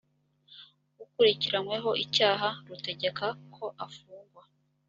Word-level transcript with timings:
ukurikiranyweho 1.03 1.89
icyaha 2.03 2.49
rutegeka 2.67 3.25
ko 3.55 3.65
afungwa 3.85 4.43